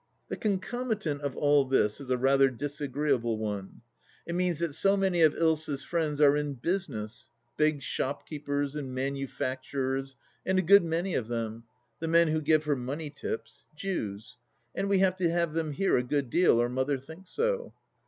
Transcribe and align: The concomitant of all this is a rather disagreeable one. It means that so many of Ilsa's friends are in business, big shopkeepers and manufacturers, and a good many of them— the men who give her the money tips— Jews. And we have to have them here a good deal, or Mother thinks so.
The 0.29 0.35
concomitant 0.35 1.21
of 1.21 1.37
all 1.37 1.63
this 1.63 2.01
is 2.01 2.09
a 2.09 2.17
rather 2.17 2.49
disagreeable 2.49 3.37
one. 3.37 3.81
It 4.25 4.33
means 4.33 4.57
that 4.57 4.73
so 4.73 4.97
many 4.97 5.21
of 5.21 5.35
Ilsa's 5.35 5.83
friends 5.83 6.19
are 6.19 6.35
in 6.35 6.55
business, 6.55 7.29
big 7.55 7.83
shopkeepers 7.83 8.75
and 8.75 8.95
manufacturers, 8.95 10.15
and 10.43 10.57
a 10.57 10.63
good 10.63 10.83
many 10.83 11.13
of 11.13 11.27
them— 11.27 11.65
the 11.99 12.07
men 12.07 12.29
who 12.29 12.41
give 12.41 12.63
her 12.63 12.73
the 12.73 12.81
money 12.81 13.11
tips— 13.11 13.67
Jews. 13.75 14.37
And 14.73 14.89
we 14.89 14.97
have 14.97 15.17
to 15.17 15.29
have 15.29 15.53
them 15.53 15.71
here 15.71 15.97
a 15.97 16.03
good 16.03 16.31
deal, 16.31 16.59
or 16.59 16.67
Mother 16.67 16.97
thinks 16.97 17.29
so. 17.29 17.71